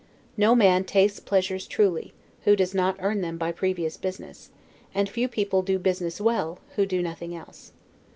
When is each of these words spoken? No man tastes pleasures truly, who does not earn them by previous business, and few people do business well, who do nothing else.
No 0.35 0.55
man 0.55 0.83
tastes 0.83 1.19
pleasures 1.19 1.67
truly, 1.67 2.11
who 2.45 2.55
does 2.55 2.73
not 2.73 2.95
earn 3.01 3.21
them 3.21 3.37
by 3.37 3.51
previous 3.51 3.97
business, 3.97 4.49
and 4.95 5.07
few 5.07 5.27
people 5.27 5.61
do 5.61 5.77
business 5.77 6.19
well, 6.19 6.57
who 6.75 6.87
do 6.87 7.03
nothing 7.03 7.35
else. 7.35 7.71